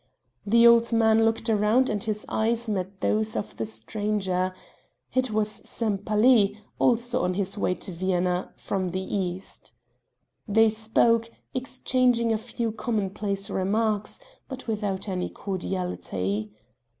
[0.47, 4.51] The old man looked round and his eyes met those of the stranger
[5.13, 9.73] it was Sempaly, also on his way to Vienna, from the East.
[10.47, 16.49] They spoke exchanging a few commonplace remarks, but without any cordiality.